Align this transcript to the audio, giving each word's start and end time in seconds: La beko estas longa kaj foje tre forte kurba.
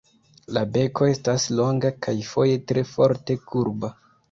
La 0.57 0.61
beko 0.77 1.09
estas 1.09 1.45
longa 1.59 1.93
kaj 2.07 2.17
foje 2.31 2.59
tre 2.73 2.87
forte 2.95 3.39
kurba. 3.53 3.95